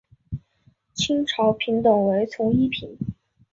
[0.95, 2.97] 清朝品等为从一品。